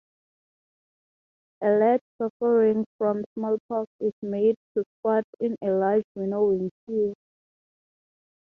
A 1.61 1.67
lad 1.69 1.99
suffering 2.17 2.85
from 2.97 3.23
smallpox 3.35 3.87
is 3.99 4.13
made 4.23 4.55
to 4.75 4.83
squat 4.97 5.23
in 5.39 5.55
a 5.61 5.67
large 5.67 6.05
winnowing 6.15 6.71
sieve. 6.87 7.13